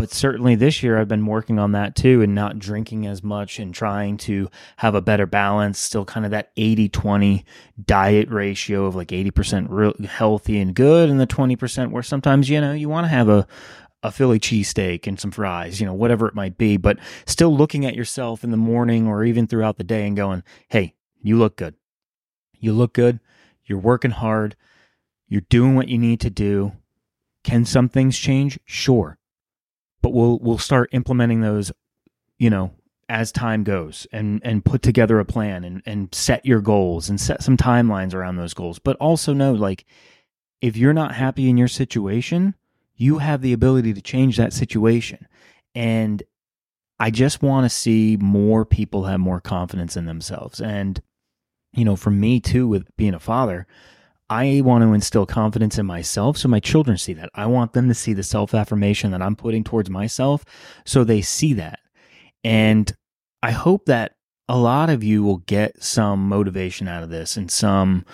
but 0.00 0.10
certainly 0.10 0.54
this 0.54 0.82
year 0.82 0.98
I've 0.98 1.08
been 1.08 1.26
working 1.26 1.58
on 1.58 1.72
that 1.72 1.94
too 1.94 2.22
and 2.22 2.34
not 2.34 2.58
drinking 2.58 3.06
as 3.06 3.22
much 3.22 3.58
and 3.58 3.74
trying 3.74 4.16
to 4.18 4.48
have 4.78 4.94
a 4.94 5.02
better 5.02 5.26
balance, 5.26 5.78
still 5.78 6.06
kind 6.06 6.24
of 6.24 6.30
that 6.30 6.52
80 6.56 6.88
20 6.88 7.44
diet 7.84 8.30
ratio 8.30 8.86
of 8.86 8.96
like 8.96 9.08
80% 9.08 9.66
real 9.68 9.92
healthy 10.08 10.58
and 10.58 10.74
good 10.74 11.10
and 11.10 11.20
the 11.20 11.26
20% 11.26 11.90
where 11.90 12.02
sometimes, 12.02 12.48
you 12.48 12.62
know, 12.62 12.72
you 12.72 12.88
want 12.88 13.04
to 13.04 13.08
have 13.08 13.28
a, 13.28 13.46
a 14.02 14.10
Philly 14.10 14.40
cheesesteak 14.40 15.06
and 15.06 15.20
some 15.20 15.32
fries, 15.32 15.82
you 15.82 15.86
know, 15.86 15.92
whatever 15.92 16.26
it 16.26 16.34
might 16.34 16.56
be, 16.56 16.78
but 16.78 16.98
still 17.26 17.54
looking 17.54 17.84
at 17.84 17.94
yourself 17.94 18.42
in 18.42 18.52
the 18.52 18.56
morning 18.56 19.06
or 19.06 19.22
even 19.22 19.46
throughout 19.46 19.76
the 19.76 19.84
day 19.84 20.06
and 20.06 20.16
going, 20.16 20.42
hey, 20.68 20.94
you 21.20 21.36
look 21.36 21.56
good. 21.56 21.74
You 22.58 22.72
look 22.72 22.94
good. 22.94 23.20
You're 23.66 23.78
working 23.78 24.12
hard. 24.12 24.56
You're 25.28 25.42
doing 25.42 25.74
what 25.74 25.88
you 25.88 25.98
need 25.98 26.20
to 26.20 26.30
do. 26.30 26.72
Can 27.44 27.66
some 27.66 27.90
things 27.90 28.18
change? 28.18 28.58
Sure 28.64 29.18
but 30.02 30.12
we'll 30.12 30.38
we'll 30.40 30.58
start 30.58 30.90
implementing 30.92 31.40
those, 31.40 31.72
you 32.38 32.50
know, 32.50 32.72
as 33.08 33.32
time 33.32 33.64
goes 33.64 34.06
and 34.12 34.40
and 34.44 34.64
put 34.64 34.82
together 34.82 35.18
a 35.18 35.24
plan 35.24 35.64
and 35.64 35.82
and 35.86 36.14
set 36.14 36.44
your 36.46 36.60
goals 36.60 37.08
and 37.08 37.20
set 37.20 37.42
some 37.42 37.56
timelines 37.56 38.14
around 38.14 38.36
those 38.36 38.54
goals. 38.54 38.78
But 38.78 38.96
also 38.96 39.32
know 39.32 39.52
like 39.52 39.84
if 40.60 40.76
you're 40.76 40.92
not 40.92 41.14
happy 41.14 41.48
in 41.48 41.56
your 41.56 41.68
situation, 41.68 42.54
you 42.96 43.18
have 43.18 43.40
the 43.40 43.52
ability 43.52 43.94
to 43.94 44.02
change 44.02 44.36
that 44.36 44.52
situation. 44.52 45.26
And 45.74 46.22
I 46.98 47.10
just 47.10 47.42
want 47.42 47.64
to 47.64 47.70
see 47.70 48.18
more 48.20 48.66
people 48.66 49.04
have 49.04 49.20
more 49.20 49.40
confidence 49.40 49.96
in 49.96 50.04
themselves. 50.04 50.60
And, 50.60 51.00
you 51.72 51.84
know, 51.84 51.96
for 51.96 52.10
me 52.10 52.40
too, 52.40 52.68
with 52.68 52.94
being 52.96 53.14
a 53.14 53.20
father, 53.20 53.66
I 54.30 54.60
want 54.64 54.82
to 54.82 54.94
instill 54.94 55.26
confidence 55.26 55.76
in 55.76 55.86
myself 55.86 56.38
so 56.38 56.48
my 56.48 56.60
children 56.60 56.96
see 56.96 57.12
that. 57.14 57.30
I 57.34 57.46
want 57.46 57.72
them 57.72 57.88
to 57.88 57.94
see 57.94 58.12
the 58.12 58.22
self 58.22 58.54
affirmation 58.54 59.10
that 59.10 59.20
I'm 59.20 59.34
putting 59.34 59.64
towards 59.64 59.90
myself 59.90 60.44
so 60.86 61.02
they 61.02 61.20
see 61.20 61.52
that. 61.54 61.80
And 62.44 62.90
I 63.42 63.50
hope 63.50 63.86
that 63.86 64.14
a 64.48 64.56
lot 64.56 64.88
of 64.88 65.02
you 65.02 65.24
will 65.24 65.38
get 65.38 65.82
some 65.82 66.28
motivation 66.28 66.86
out 66.86 67.02
of 67.02 67.10
this 67.10 67.36
and 67.36 67.50
some 67.50 68.06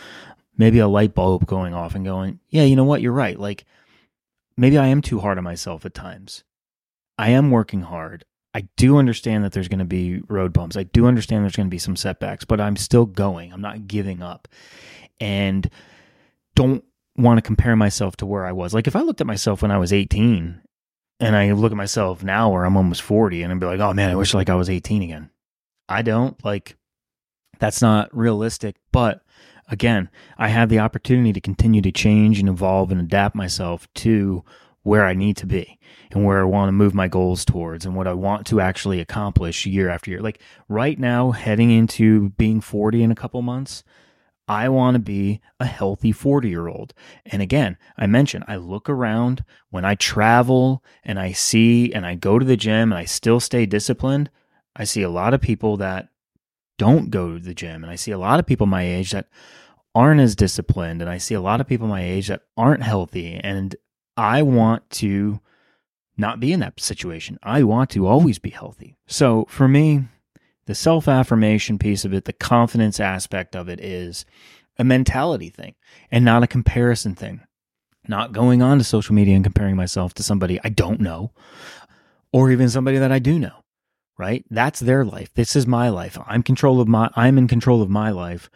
maybe 0.56 0.78
a 0.78 0.88
light 0.88 1.14
bulb 1.14 1.46
going 1.46 1.75
off 1.75 1.94
and 1.94 2.04
going, 2.04 2.40
yeah, 2.49 2.62
you 2.62 2.76
know 2.76 2.85
what? 2.85 3.02
You're 3.02 3.12
right. 3.12 3.38
Like 3.38 3.66
maybe 4.56 4.78
I 4.78 4.87
am 4.87 5.02
too 5.02 5.20
hard 5.20 5.37
on 5.37 5.44
myself 5.44 5.85
at 5.85 5.92
times. 5.92 6.44
I 7.18 7.30
am 7.30 7.50
working 7.50 7.82
hard. 7.82 8.25
I 8.54 8.66
do 8.78 8.96
understand 8.96 9.44
that 9.44 9.52
there's 9.52 9.68
going 9.68 9.80
to 9.80 9.85
be 9.85 10.23
road 10.28 10.54
bumps. 10.54 10.78
I 10.78 10.85
do 10.85 11.04
understand 11.06 11.44
there's 11.44 11.56
going 11.56 11.68
to 11.68 11.70
be 11.70 11.78
some 11.78 11.96
setbacks, 11.96 12.46
but 12.46 12.58
I'm 12.58 12.76
still 12.76 13.04
going. 13.04 13.52
I'm 13.52 13.61
not 13.61 13.87
giving 13.87 14.23
up. 14.23 14.49
And 15.20 15.68
don't 16.57 16.83
want 17.17 17.39
to 17.39 17.43
compare 17.43 17.77
myself 17.77 18.17
to 18.17 18.27
where 18.27 18.45
I 18.45 18.53
was. 18.53 18.75
Like 18.75 18.89
if 18.89 18.97
I 18.97 19.03
looked 19.03 19.21
at 19.21 19.27
myself 19.27 19.63
when 19.63 19.71
I 19.71 19.79
was 19.79 19.93
18 19.93 20.61
and 21.21 21.37
I 21.37 21.53
look 21.53 21.71
at 21.71 21.79
myself 21.79 22.25
now 22.25 22.51
where 22.51 22.65
I'm 22.65 22.77
almost 22.77 23.03
40 23.03 23.43
and 23.43 23.53
I'd 23.53 23.61
be 23.61 23.67
like, 23.67 23.81
"Oh 23.81 23.95
man, 23.95 24.11
I 24.11 24.17
wish 24.17 24.35
like 24.35 24.51
I 24.51 24.57
was 24.57 24.69
18 24.69 25.03
again." 25.03 25.31
I 25.89 26.03
don't. 26.03 26.43
Like 26.45 26.77
that's 27.59 27.81
not 27.81 28.15
realistic, 28.17 28.77
but 28.91 29.23
again, 29.69 30.11
I 30.37 30.49
have 30.49 30.69
the 30.69 30.81
opportunity 30.81 31.33
to 31.33 31.41
continue 31.41 31.83
to 31.83 31.93
change 31.93 32.41
and 32.41 32.49
evolve 32.49 32.91
and 32.91 33.01
adapt 33.01 33.37
myself 33.37 33.87
to 33.95 34.45
where 34.83 35.05
I 35.05 35.15
need 35.15 35.37
to 35.39 35.47
be 35.47 35.79
and 36.13 36.25
where 36.25 36.41
I 36.41 36.45
want 36.45 36.69
to 36.69 36.73
move 36.73 36.95
my 36.95 37.09
goals 37.09 37.45
towards 37.45 37.85
and 37.85 37.97
what 37.97 38.07
I 38.07 38.13
want 38.13 38.47
to 38.49 38.61
actually 38.61 39.01
accomplish 39.01 39.67
year 39.67 39.89
after 39.89 40.11
year. 40.11 40.21
Like 40.21 40.41
right 40.69 40.99
now, 40.99 41.33
heading 41.33 41.71
into 41.71 42.31
being 42.31 42.61
40 42.61 43.03
in 43.03 43.11
a 43.11 43.17
couple 43.17 43.43
months, 43.43 43.83
I 44.49 44.69
want 44.69 44.95
to 44.95 45.00
be 45.00 45.41
a 45.59 45.67
healthy 45.67 46.12
40 46.12 46.49
year 46.49 46.69
old. 46.69 46.95
And 47.25 47.43
again, 47.43 47.76
I 47.97 48.07
mentioned 48.07 48.45
I 48.47 48.57
look 48.57 48.88
around 48.88 49.45
when 49.71 49.85
I 49.85 49.95
travel 49.97 50.85
and 51.05 51.19
I 51.19 51.33
see 51.33 51.93
and 51.93 52.07
I 52.07 52.15
go 52.15 52.38
to 52.38 52.45
the 52.45 52.57
gym 52.57 52.93
and 52.93 52.99
I 52.99 53.05
still 53.05 53.41
stay 53.41 53.67
disciplined. 53.67 54.31
I 54.76 54.85
see 54.85 55.03
a 55.03 55.11
lot 55.11 55.35
of 55.35 55.41
people 55.41 55.76
that 55.79 56.09
don't 56.79 57.11
go 57.11 57.35
to 57.35 57.41
the 57.43 57.55
gym. 57.55 57.83
And 57.83 57.91
I 57.91 57.97
see 57.97 58.12
a 58.12 58.19
lot 58.19 58.38
of 58.38 58.47
people 58.47 58.67
my 58.67 58.83
age 58.83 59.12
that 59.12 59.29
aren't 59.95 60.21
as 60.21 60.37
disciplined. 60.37 61.00
And 61.00 61.11
I 61.11 61.19
see 61.19 61.35
a 61.35 61.41
lot 61.41 61.61
of 61.61 61.67
people 61.67 61.88
my 61.88 62.05
age 62.05 62.29
that 62.29 62.43
aren't 62.57 62.83
healthy. 62.83 63.35
And 63.35 63.75
I 64.17 64.43
want 64.43 64.88
to 64.91 65.41
not 66.17 66.41
be 66.41 66.53
in 66.53 66.61
that 66.61 66.81
situation. 66.81 67.38
I 67.43 67.62
want 67.62 67.91
to 67.91 68.07
always 68.07 68.38
be 68.38 68.50
healthy. 68.50 68.97
So 69.07 69.47
for 69.49 69.69
me, 69.69 70.05
the 70.66 70.75
self 70.75 71.08
affirmation 71.08 71.78
piece 71.78 72.04
of 72.04 72.12
it, 72.12 72.25
the 72.25 72.32
confidence 72.32 73.00
aspect 73.00 73.56
of 73.56 73.68
it 73.68 73.80
is 73.80 74.25
a 74.78 74.85
mentality 74.85 75.49
thing 75.49 75.75
and 76.11 76.25
not 76.25 76.42
a 76.42 76.49
comparison 76.49 77.14
thing. 77.14 77.40
Not 78.08 78.32
going 78.32 78.62
on 78.62 78.78
to 78.78 78.85
social 78.85 79.14
media 79.14 79.35
and 79.35 79.44
comparing 79.44 79.75
myself 79.75 80.14
to 80.14 80.23
somebody 80.23 80.61
I 80.62 80.68
don't 80.68 81.00
know 81.00 81.32
or 82.32 82.50
even 82.50 82.68
somebody 82.68 82.99
that 82.99 83.11
I 83.11 83.18
do 83.18 83.38
know. 83.38 83.62
Right? 84.18 84.44
That's 84.50 84.80
their 84.80 85.04
life. 85.04 85.32
This 85.35 85.56
is 85.56 85.66
my 85.66 85.88
life. 85.88 86.16
I'm 86.26 86.42
control 86.42 86.80
of 86.80 86.88
my 86.88 87.11
I'm 87.14 87.37
in 87.37 87.49
control 87.49 87.82
of 87.82 87.90
my 87.90 88.11
life. 88.11 88.49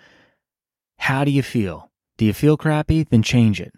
How 0.99 1.25
do 1.25 1.31
you 1.31 1.43
feel? 1.43 1.91
Do 2.17 2.25
you 2.25 2.33
feel 2.33 2.57
crappy? 2.57 3.05
Then 3.05 3.23
change 3.23 3.61
it. 3.61 3.73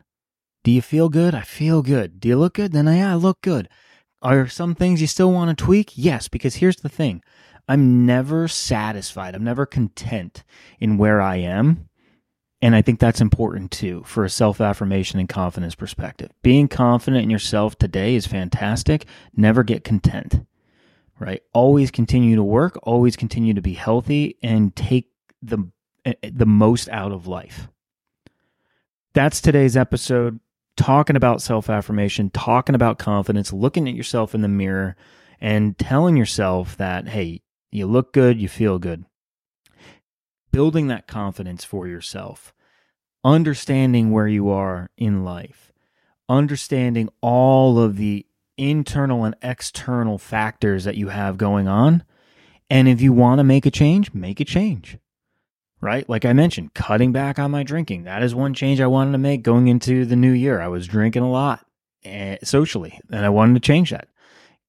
Do 0.64 0.70
you 0.70 0.82
feel 0.82 1.08
good? 1.08 1.34
I 1.34 1.42
feel 1.42 1.82
good. 1.82 2.20
Do 2.20 2.28
you 2.28 2.38
look 2.38 2.54
good? 2.54 2.72
Then 2.72 2.86
yeah, 2.86 3.12
I 3.12 3.14
look 3.14 3.40
good. 3.40 3.68
Are 4.20 4.46
some 4.46 4.76
things 4.76 5.00
you 5.00 5.08
still 5.08 5.32
want 5.32 5.56
to 5.56 5.64
tweak? 5.64 5.92
Yes, 5.94 6.28
because 6.28 6.56
here's 6.56 6.76
the 6.76 6.88
thing. 6.88 7.22
I'm 7.68 8.06
never 8.06 8.48
satisfied. 8.48 9.34
I'm 9.34 9.44
never 9.44 9.66
content 9.66 10.44
in 10.80 10.98
where 10.98 11.20
I 11.20 11.36
am. 11.36 11.88
And 12.60 12.76
I 12.76 12.82
think 12.82 13.00
that's 13.00 13.20
important 13.20 13.72
too 13.72 14.04
for 14.04 14.24
a 14.24 14.30
self 14.30 14.60
affirmation 14.60 15.18
and 15.18 15.28
confidence 15.28 15.74
perspective. 15.74 16.30
Being 16.42 16.68
confident 16.68 17.24
in 17.24 17.30
yourself 17.30 17.76
today 17.76 18.14
is 18.14 18.26
fantastic. 18.26 19.06
Never 19.34 19.64
get 19.64 19.82
content, 19.82 20.46
right? 21.18 21.42
Always 21.52 21.90
continue 21.90 22.36
to 22.36 22.44
work, 22.44 22.78
always 22.84 23.16
continue 23.16 23.54
to 23.54 23.62
be 23.62 23.74
healthy 23.74 24.36
and 24.42 24.74
take 24.76 25.08
the, 25.42 25.68
eh, 26.04 26.14
the 26.22 26.46
most 26.46 26.88
out 26.90 27.10
of 27.10 27.26
life. 27.26 27.68
That's 29.12 29.40
today's 29.40 29.76
episode 29.76 30.38
talking 30.76 31.16
about 31.16 31.42
self 31.42 31.68
affirmation, 31.68 32.30
talking 32.30 32.74
about 32.76 32.98
confidence, 32.98 33.52
looking 33.52 33.88
at 33.88 33.94
yourself 33.94 34.36
in 34.36 34.42
the 34.42 34.48
mirror, 34.48 34.96
and 35.40 35.76
telling 35.76 36.16
yourself 36.16 36.76
that, 36.76 37.08
hey, 37.08 37.42
you 37.72 37.86
look 37.86 38.12
good, 38.12 38.40
you 38.40 38.48
feel 38.48 38.78
good. 38.78 39.04
Building 40.50 40.88
that 40.88 41.06
confidence 41.06 41.64
for 41.64 41.86
yourself, 41.86 42.52
understanding 43.24 44.10
where 44.10 44.28
you 44.28 44.50
are 44.50 44.90
in 44.96 45.24
life, 45.24 45.72
understanding 46.28 47.08
all 47.20 47.78
of 47.78 47.96
the 47.96 48.26
internal 48.58 49.24
and 49.24 49.34
external 49.42 50.18
factors 50.18 50.84
that 50.84 50.96
you 50.96 51.08
have 51.08 51.38
going 51.38 51.66
on. 51.66 52.04
And 52.68 52.86
if 52.86 53.00
you 53.00 53.12
want 53.12 53.38
to 53.38 53.44
make 53.44 53.66
a 53.66 53.70
change, 53.70 54.12
make 54.12 54.40
a 54.40 54.44
change 54.44 54.98
right? 55.82 56.08
Like 56.08 56.24
I 56.24 56.32
mentioned, 56.32 56.72
cutting 56.72 57.12
back 57.12 57.38
on 57.38 57.50
my 57.50 57.62
drinking. 57.64 58.04
That 58.04 58.22
is 58.22 58.34
one 58.34 58.54
change 58.54 58.80
I 58.80 58.86
wanted 58.86 59.12
to 59.12 59.18
make 59.18 59.42
going 59.42 59.68
into 59.68 60.06
the 60.06 60.16
new 60.16 60.30
year. 60.30 60.60
I 60.60 60.68
was 60.68 60.86
drinking 60.86 61.24
a 61.24 61.30
lot 61.30 61.66
uh, 62.06 62.36
socially, 62.42 62.98
and 63.10 63.26
I 63.26 63.28
wanted 63.28 63.54
to 63.54 63.60
change 63.60 63.90
that. 63.90 64.08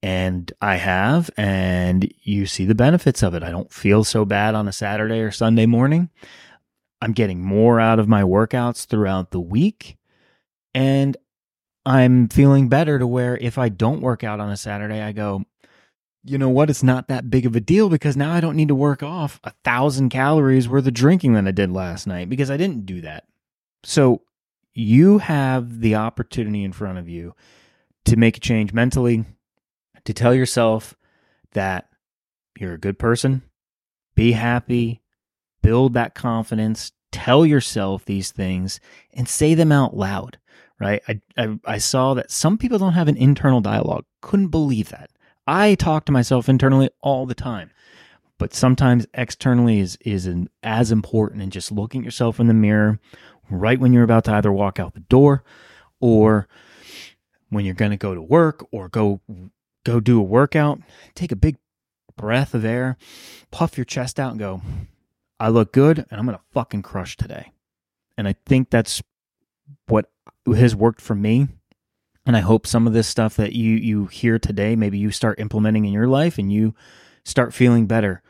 And 0.04 0.52
I 0.60 0.76
have, 0.76 1.32
and 1.38 2.14
you 2.24 2.46
see 2.46 2.66
the 2.66 2.76
benefits 2.76 3.24
of 3.24 3.34
it. 3.36 3.42
I 3.42 3.52
don't 3.52 3.72
feel 3.72 4.04
so 4.04 4.26
bad 4.26 4.54
on 4.54 4.68
a 4.68 4.74
Saturday 4.74 5.22
or 5.22 5.32
Sunday 5.32 5.66
morning. 5.66 6.10
I'm 7.02 7.14
getting 7.14 7.42
more 7.42 7.80
out 7.80 8.00
of 8.00 8.10
my 8.10 8.22
workouts 8.22 8.86
throughout 8.86 9.32
the 9.32 9.40
week. 9.40 9.96
And 10.74 11.16
I'm 11.86 12.28
feeling 12.28 12.68
better 12.68 13.00
to 13.00 13.08
where 13.08 13.38
if 13.38 13.58
I 13.58 13.70
don't 13.70 14.02
work 14.02 14.26
out 14.26 14.42
on 14.42 14.50
a 14.50 14.58
Saturday, 14.58 15.02
I 15.02 15.14
go, 15.14 15.46
you 16.26 16.38
know 16.38 16.50
what? 16.50 16.70
It's 16.70 16.84
not 16.84 17.08
that 17.08 17.30
big 17.30 17.46
of 17.46 17.56
a 17.56 17.62
deal 17.62 17.88
because 17.88 18.18
now 18.18 18.34
I 18.34 18.42
don't 18.42 18.58
need 18.58 18.68
to 18.68 18.76
work 18.76 19.04
off 19.04 19.40
a 19.46 19.54
thousand 19.64 20.10
calories 20.10 20.68
worth 20.68 20.86
of 20.86 20.94
drinking 20.94 21.34
that 21.34 21.48
I 21.48 21.52
did 21.52 21.72
last 21.72 22.08
night 22.08 22.30
because 22.30 22.52
I 22.52 22.58
didn't 22.58 22.86
do 22.86 23.00
that. 23.02 23.24
So 23.86 24.22
you 24.74 25.20
have 25.20 25.80
the 25.80 25.96
opportunity 25.96 26.66
in 26.66 26.74
front 26.74 26.98
of 26.98 27.08
you 27.08 27.36
to 28.06 28.18
make 28.18 28.36
a 28.36 28.42
change 28.42 28.74
mentally, 28.74 29.24
to 30.06 30.14
tell 30.14 30.34
yourself 30.34 30.96
that 31.54 31.90
you're 32.60 32.74
a 32.74 32.80
good 32.80 33.00
person, 33.00 33.44
be 34.16 34.34
happy, 34.34 35.02
build 35.62 35.94
that 35.94 36.16
confidence, 36.16 36.92
tell 37.12 37.46
yourself 37.46 38.06
these 38.06 38.32
things 38.32 38.80
and 39.14 39.28
say 39.28 39.54
them 39.54 39.72
out 39.72 39.96
loud, 39.96 40.38
right? 40.80 41.02
I, 41.08 41.22
I, 41.38 41.60
I 41.66 41.78
saw 41.78 42.14
that 42.16 42.32
some 42.32 42.58
people 42.58 42.78
don't 42.78 42.94
have 42.94 43.08
an 43.08 43.18
internal 43.18 43.62
dialogue. 43.62 44.06
Couldn't 44.22 44.48
believe 44.48 44.90
that. 44.90 45.10
I 45.48 45.76
talk 45.76 46.06
to 46.06 46.12
myself 46.12 46.48
internally 46.48 46.90
all 47.02 47.26
the 47.26 47.36
time, 47.36 47.72
but 48.38 48.54
sometimes 48.54 49.06
externally 49.14 49.80
is 49.80 49.98
is 50.02 50.26
an, 50.26 50.50
as 50.64 50.92
important. 50.92 51.42
And 51.42 51.52
just 51.52 51.72
looking 51.72 52.02
at 52.02 52.06
yourself 52.06 52.40
in 52.40 52.48
the 52.48 52.54
mirror 52.54 53.00
right 53.50 53.80
when 53.80 53.94
you're 53.94 54.04
about 54.04 54.24
to 54.26 54.34
either 54.34 54.52
walk 54.52 54.80
out 54.80 54.94
the 54.94 55.02
door 55.02 55.44
or 56.00 56.48
when 57.50 57.66
you're 57.66 57.76
going 57.76 57.92
to 57.92 57.98
go 57.98 58.16
to 58.16 58.22
work 58.22 58.66
or 58.72 58.90
go 58.90 59.22
go 59.84 60.00
do 60.00 60.20
a 60.20 60.24
workout, 60.24 60.80
take 61.16 61.32
a 61.32 61.36
big 61.36 61.58
breath 62.16 62.54
of 62.54 62.66
air, 62.66 62.98
puff 63.52 63.78
your 63.78 63.86
chest 63.86 64.20
out, 64.20 64.32
and 64.32 64.40
go. 64.40 64.62
I 65.40 65.50
look 65.50 65.74
good, 65.74 66.00
and 66.00 66.20
I'm 66.20 66.26
going 66.26 66.38
to 66.38 66.44
fucking 66.52 66.84
crush 66.84 67.18
today. 67.18 67.52
And 68.18 68.28
I 68.28 68.36
think 68.46 68.70
that's 68.70 69.02
what 69.88 70.10
has 70.46 70.76
worked 70.76 71.02
for 71.02 71.16
me 71.16 71.48
and 72.26 72.38
I 72.38 72.40
hope 72.40 72.66
some 72.66 72.88
of 72.88 72.94
this 72.94 73.08
stuff 73.08 73.36
that 73.36 73.54
you 73.54 73.76
you 73.76 74.06
hear 74.06 74.40
today, 74.40 74.76
maybe 74.76 74.98
you 74.98 75.12
start 75.12 75.40
implementing 75.40 75.86
in 75.86 75.94
your 75.94 76.08
life 76.08 76.38
and 76.38 76.52
you 76.52 76.74
start 77.26 77.54
feeling 77.54 77.86
better 77.86 78.22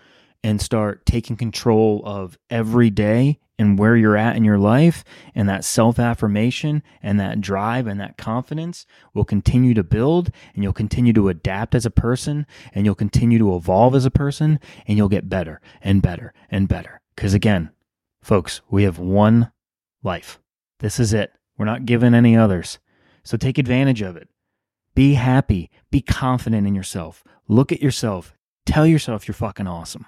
and 0.44 0.62
start 0.62 1.06
taking 1.06 1.36
control 1.36 2.02
of 2.06 2.38
every 2.50 2.90
day 2.90 3.40
and 3.58 3.78
where 3.78 3.96
you're 3.96 4.18
at 4.18 4.36
in 4.36 4.44
your 4.44 4.58
life 4.58 5.04
and 5.36 5.48
that 5.48 5.64
self-affirmation 5.64 6.84
and 7.02 7.20
that 7.20 7.40
drive 7.40 7.88
and 7.88 8.00
that 8.00 8.18
confidence 8.18 8.86
will 9.14 9.24
continue 9.24 9.74
to 9.74 9.84
build 9.84 10.32
and 10.54 10.64
you'll 10.64 10.74
continue 10.74 11.14
to 11.14 11.30
adapt 11.30 11.76
as 11.76 11.86
a 11.86 11.92
person 11.92 12.46
and 12.74 12.86
you'll 12.86 12.96
continue 12.96 13.38
to 13.38 13.56
evolve 13.56 13.96
as 13.96 14.06
a 14.06 14.12
person 14.12 14.60
and 14.88 14.98
you'll 14.98 15.10
get 15.10 15.30
better 15.30 15.62
and 15.82 16.02
better 16.02 16.34
and 16.50 16.68
better. 16.68 17.02
Cuz 17.16 17.34
again, 17.34 17.70
folks, 18.22 18.62
we 18.70 18.84
have 18.84 19.00
one 19.00 19.52
life. 20.02 20.40
This 20.80 21.00
is 21.00 21.14
it. 21.14 21.34
We're 21.58 21.66
not 21.66 21.86
given 21.86 22.14
any 22.14 22.36
others. 22.36 22.80
So 23.24 23.38
take 23.38 23.58
advantage 23.58 24.02
of 24.02 24.18
it. 24.18 24.28
Be 24.96 25.14
happy. 25.14 25.70
Be 25.92 26.02
confident 26.02 26.68
in 26.68 26.76
yourself. 26.76 27.24
Look 27.48 27.72
at 27.72 27.82
yourself. 27.82 28.36
Tell 28.66 28.86
yourself 28.86 29.28
you're 29.28 29.34
fucking 29.34 29.68
awesome. 29.68 30.06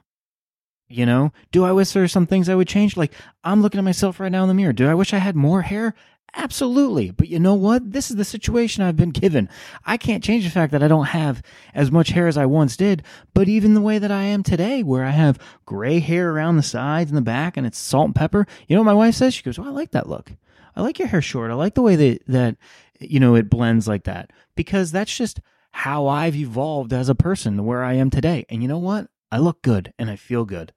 You 0.87 1.05
know, 1.05 1.31
do 1.51 1.65
I 1.65 1.71
wish 1.71 1.91
there 1.91 2.03
were 2.03 2.07
some 2.07 2.27
things 2.27 2.47
I 2.47 2.55
would 2.55 2.67
change? 2.67 2.95
Like, 2.95 3.13
I'm 3.43 3.61
looking 3.61 3.79
at 3.79 3.83
myself 3.83 4.19
right 4.19 4.31
now 4.31 4.43
in 4.43 4.47
the 4.47 4.53
mirror. 4.53 4.73
Do 4.73 4.87
I 4.87 4.93
wish 4.93 5.13
I 5.13 5.17
had 5.17 5.35
more 5.35 5.63
hair? 5.63 5.95
Absolutely. 6.35 7.11
But 7.11 7.29
you 7.29 7.39
know 7.39 7.53
what? 7.53 7.91
This 7.91 8.11
is 8.11 8.17
the 8.17 8.25
situation 8.25 8.83
I've 8.83 8.97
been 8.97 9.09
given. 9.11 9.49
I 9.85 9.97
can't 9.97 10.23
change 10.23 10.43
the 10.43 10.51
fact 10.51 10.71
that 10.73 10.83
I 10.83 10.87
don't 10.87 11.05
have 11.05 11.41
as 11.73 11.91
much 11.91 12.09
hair 12.09 12.27
as 12.27 12.37
I 12.37 12.45
once 12.45 12.77
did, 12.77 13.03
but 13.33 13.47
even 13.47 13.73
the 13.73 13.81
way 13.81 13.97
that 13.97 14.11
I 14.11 14.23
am 14.23 14.43
today, 14.43 14.83
where 14.83 15.05
I 15.05 15.11
have 15.11 15.39
gray 15.65 15.99
hair 15.99 16.31
around 16.31 16.57
the 16.57 16.63
sides 16.63 17.09
and 17.09 17.17
the 17.17 17.21
back 17.21 17.57
and 17.57 17.65
it's 17.65 17.77
salt 17.77 18.07
and 18.07 18.15
pepper. 18.15 18.45
You 18.67 18.75
know 18.75 18.81
what 18.81 18.91
my 18.91 18.93
wife 18.93 19.15
says? 19.15 19.33
She 19.33 19.43
goes, 19.43 19.57
Well, 19.57 19.69
I 19.69 19.71
like 19.71 19.91
that 19.91 20.09
look. 20.09 20.33
I 20.75 20.81
like 20.81 20.99
your 20.99 21.07
hair 21.07 21.21
short. 21.21 21.51
I 21.51 21.53
like 21.53 21.73
the 21.73 21.81
way 21.81 21.95
that, 21.95 22.21
that, 22.27 22.57
you 22.99 23.19
know, 23.19 23.35
it 23.35 23.49
blends 23.49 23.87
like 23.87 24.03
that 24.03 24.31
because 24.55 24.91
that's 24.91 25.15
just 25.15 25.39
how 25.71 26.07
I've 26.07 26.35
evolved 26.35 26.93
as 26.93 27.07
a 27.09 27.15
person 27.15 27.65
where 27.65 27.83
I 27.83 27.93
am 27.93 28.09
today. 28.09 28.45
And 28.49 28.61
you 28.61 28.67
know 28.67 28.77
what? 28.77 29.07
I 29.31 29.37
look 29.37 29.61
good 29.61 29.93
and 29.97 30.09
I 30.09 30.15
feel 30.17 30.45
good. 30.45 30.73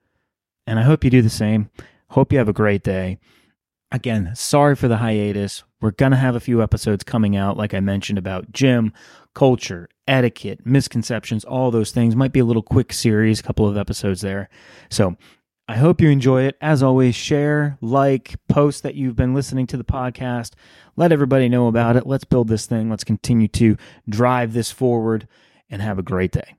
And 0.68 0.78
I 0.78 0.82
hope 0.82 1.02
you 1.02 1.08
do 1.08 1.22
the 1.22 1.30
same. 1.30 1.70
Hope 2.10 2.30
you 2.30 2.36
have 2.36 2.48
a 2.48 2.52
great 2.52 2.82
day. 2.82 3.18
Again, 3.90 4.32
sorry 4.34 4.76
for 4.76 4.86
the 4.86 4.98
hiatus. 4.98 5.64
We're 5.80 5.92
going 5.92 6.12
to 6.12 6.18
have 6.18 6.36
a 6.36 6.40
few 6.40 6.62
episodes 6.62 7.04
coming 7.04 7.36
out, 7.36 7.56
like 7.56 7.72
I 7.72 7.80
mentioned, 7.80 8.18
about 8.18 8.52
gym, 8.52 8.92
culture, 9.34 9.88
etiquette, 10.06 10.66
misconceptions, 10.66 11.42
all 11.46 11.70
those 11.70 11.90
things. 11.90 12.14
Might 12.14 12.34
be 12.34 12.40
a 12.40 12.44
little 12.44 12.62
quick 12.62 12.92
series, 12.92 13.40
couple 13.40 13.66
of 13.66 13.78
episodes 13.78 14.20
there. 14.20 14.50
So 14.90 15.16
I 15.68 15.76
hope 15.76 16.02
you 16.02 16.10
enjoy 16.10 16.42
it. 16.42 16.58
As 16.60 16.82
always, 16.82 17.14
share, 17.14 17.78
like, 17.80 18.34
post 18.50 18.82
that 18.82 18.94
you've 18.94 19.16
been 19.16 19.32
listening 19.32 19.66
to 19.68 19.78
the 19.78 19.84
podcast. 19.84 20.52
Let 20.96 21.12
everybody 21.12 21.48
know 21.48 21.68
about 21.68 21.96
it. 21.96 22.06
Let's 22.06 22.24
build 22.24 22.48
this 22.48 22.66
thing. 22.66 22.90
Let's 22.90 23.04
continue 23.04 23.48
to 23.48 23.78
drive 24.06 24.52
this 24.52 24.70
forward 24.70 25.28
and 25.70 25.80
have 25.80 25.98
a 25.98 26.02
great 26.02 26.32
day. 26.32 26.57